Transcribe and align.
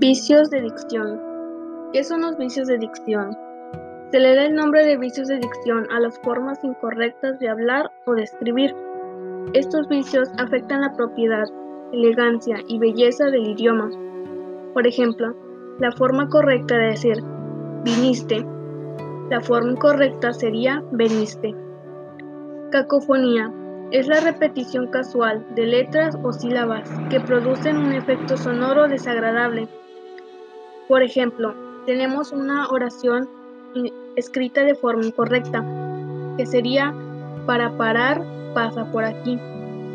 Vicios 0.00 0.48
de 0.50 0.60
dicción. 0.60 1.20
¿Qué 1.92 2.04
son 2.04 2.20
los 2.20 2.38
vicios 2.38 2.68
de 2.68 2.78
dicción? 2.78 3.36
Se 4.12 4.20
le 4.20 4.36
da 4.36 4.44
el 4.44 4.54
nombre 4.54 4.84
de 4.84 4.96
vicios 4.96 5.26
de 5.26 5.40
dicción 5.40 5.88
a 5.90 5.98
las 5.98 6.16
formas 6.20 6.62
incorrectas 6.62 7.40
de 7.40 7.48
hablar 7.48 7.90
o 8.06 8.14
de 8.14 8.22
escribir. 8.22 8.76
Estos 9.54 9.88
vicios 9.88 10.28
afectan 10.38 10.82
la 10.82 10.92
propiedad, 10.92 11.46
elegancia 11.92 12.58
y 12.68 12.78
belleza 12.78 13.24
del 13.24 13.48
idioma. 13.48 13.90
Por 14.72 14.86
ejemplo, 14.86 15.34
la 15.80 15.90
forma 15.90 16.28
correcta 16.28 16.76
de 16.76 16.90
decir 16.90 17.24
viniste. 17.82 18.46
La 19.30 19.40
forma 19.40 19.72
incorrecta 19.72 20.32
sería 20.32 20.80
veniste. 20.92 21.56
Cacofonía 22.70 23.52
es 23.90 24.06
la 24.06 24.20
repetición 24.20 24.86
casual 24.92 25.44
de 25.56 25.66
letras 25.66 26.16
o 26.22 26.32
sílabas 26.32 26.88
que 27.10 27.18
producen 27.18 27.78
un 27.78 27.92
efecto 27.92 28.36
sonoro 28.36 28.86
desagradable. 28.86 29.66
Por 30.88 31.02
ejemplo, 31.02 31.54
tenemos 31.84 32.32
una 32.32 32.66
oración 32.68 33.28
escrita 34.16 34.62
de 34.62 34.74
forma 34.74 35.04
incorrecta, 35.04 35.64
que 36.36 36.46
sería 36.46 36.94
para 37.46 37.76
parar, 37.76 38.24
pasa 38.54 38.90
por 38.90 39.04
aquí. 39.04 39.38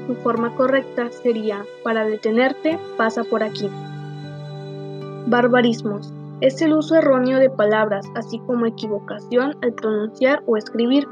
Su 0.07 0.15
forma 0.15 0.55
correcta 0.55 1.09
sería 1.11 1.65
para 1.83 2.05
detenerte, 2.05 2.77
pasa 2.95 3.23
por 3.23 3.41
aquí. 3.41 3.69
Barbarismos. 5.27 6.13
Es 6.41 6.61
el 6.61 6.73
uso 6.73 6.95
erróneo 6.95 7.39
de 7.39 7.49
palabras, 7.49 8.05
así 8.15 8.37
como 8.39 8.65
equivocación 8.65 9.55
al 9.61 9.73
pronunciar 9.73 10.43
o 10.45 10.57
escribir. 10.57 11.07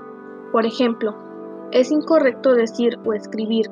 Por 0.52 0.66
ejemplo, 0.66 1.16
es 1.72 1.90
incorrecto 1.90 2.54
decir 2.54 3.00
o 3.06 3.14
escribir 3.14 3.68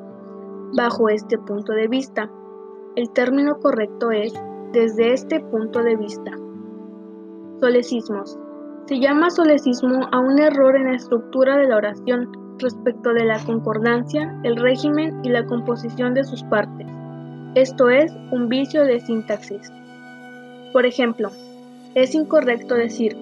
bajo 0.74 1.08
este 1.08 1.36
punto 1.38 1.72
de 1.72 1.86
vista. 1.86 2.30
El 2.96 3.10
término 3.10 3.58
correcto 3.58 4.10
es 4.10 4.32
desde 4.72 5.12
este 5.12 5.40
punto 5.40 5.82
de 5.82 5.96
vista. 5.96 6.30
Solecismos. 7.60 8.38
Se 8.86 8.98
llama 8.98 9.30
solecismo 9.30 10.08
a 10.12 10.18
un 10.18 10.38
error 10.38 10.76
en 10.76 10.84
la 10.84 10.96
estructura 10.96 11.56
de 11.56 11.68
la 11.68 11.76
oración 11.76 12.30
respecto 12.58 13.12
de 13.12 13.24
la 13.24 13.38
concordancia, 13.44 14.38
el 14.44 14.56
régimen 14.56 15.20
y 15.24 15.28
la 15.30 15.44
composición 15.46 16.14
de 16.14 16.24
sus 16.24 16.42
partes. 16.44 16.86
Esto 17.54 17.90
es 17.90 18.12
un 18.30 18.48
vicio 18.48 18.84
de 18.84 19.00
sintaxis. 19.00 19.72
Por 20.72 20.86
ejemplo, 20.86 21.30
es 21.94 22.14
incorrecto 22.14 22.74
decir 22.74 23.16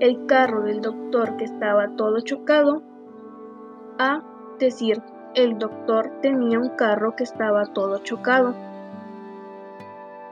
el 0.00 0.26
carro 0.26 0.62
del 0.62 0.80
doctor 0.80 1.36
que 1.36 1.44
estaba 1.44 1.88
todo 1.96 2.20
chocado 2.20 2.82
a 3.98 4.22
decir, 4.60 5.02
el 5.34 5.58
doctor 5.58 6.10
tenía 6.22 6.58
un 6.58 6.70
carro 6.70 7.16
que 7.16 7.24
estaba 7.24 7.66
todo 7.66 7.98
chocado. 7.98 8.54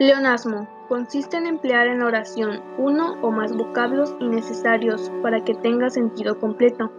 Leonasmo 0.00 0.67
consiste 0.89 1.37
en 1.37 1.47
emplear 1.47 1.87
en 1.87 2.00
la 2.00 2.06
oración 2.06 2.61
uno 2.78 3.17
o 3.23 3.31
más 3.31 3.56
vocablos 3.56 4.17
innecesarios 4.19 5.12
para 5.23 5.45
que 5.45 5.55
tenga 5.55 5.89
sentido 5.89 6.36
completo, 6.41 6.91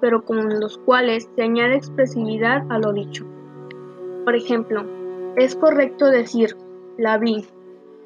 pero 0.00 0.24
con 0.24 0.60
los 0.60 0.78
cuales 0.78 1.28
se 1.34 1.42
añade 1.42 1.74
expresividad 1.74 2.64
a 2.70 2.78
lo 2.78 2.92
dicho. 2.92 3.24
Por 4.24 4.36
ejemplo, 4.36 4.84
es 5.34 5.56
correcto 5.56 6.06
decir 6.06 6.56
la 6.98 7.18
vi, 7.18 7.44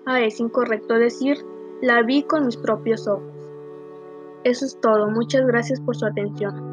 a 0.06 0.20
es 0.20 0.40
incorrecto 0.40 0.94
decir 0.94 1.44
la 1.82 2.02
vi 2.02 2.22
con 2.22 2.46
mis 2.46 2.56
propios 2.56 3.06
ojos. 3.06 3.22
Eso 4.44 4.64
es 4.64 4.80
todo, 4.80 5.10
muchas 5.10 5.46
gracias 5.46 5.80
por 5.80 5.96
su 5.96 6.06
atención. 6.06 6.69